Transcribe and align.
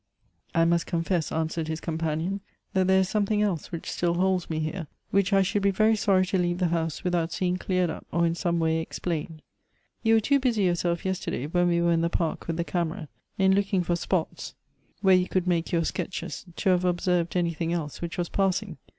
"I 0.55 0.65
must 0.65 0.87
confess," 0.87 1.31
answered 1.31 1.67
his 1.67 1.79
companion," 1.79 2.41
that 2.73 2.87
there 2.87 3.01
is 3.01 3.07
something 3.07 3.43
else 3.43 3.71
which 3.71 3.91
still 3.91 4.15
holds 4.15 4.49
me 4.49 4.57
here, 4.57 4.87
which 5.11 5.31
I 5.31 5.43
should 5.43 5.61
be 5.61 5.69
very 5.69 5.95
sorry 5.95 6.25
to 6.25 6.39
leave 6.39 6.57
the 6.57 6.69
house 6.69 7.03
without 7.03 7.31
seeing 7.31 7.57
cleared 7.57 7.91
up 7.91 8.07
or 8.11 8.25
in 8.25 8.33
some 8.33 8.57
way 8.57 8.77
explained. 8.79 9.43
You 10.01 10.15
were 10.15 10.19
too 10.19 10.39
busy 10.39 10.63
your 10.63 10.73
self 10.73 11.05
yesterday 11.05 11.45
when 11.45 11.67
we 11.67 11.81
were 11.83 11.91
in 11.91 12.01
the 12.01 12.09
park 12.09 12.47
with 12.47 12.57
the 12.57 12.63
cam 12.63 12.91
era, 12.91 13.09
in 13.37 13.53
looking 13.53 13.83
for 13.83 13.95
spots 13.95 14.55
where 15.01 15.13
you 15.13 15.27
could 15.27 15.45
make 15.45 15.71
your 15.71 15.83
262 15.83 15.91
GOETHB'S 15.91 16.33
sketches, 16.33 16.53
to 16.63 16.69
have 16.71 16.83
observed 16.83 17.37
anything 17.37 17.71
else 17.71 18.01
which 18.01 18.17
was 18.17 18.27
pass 18.27 18.63
ing. 18.63 18.77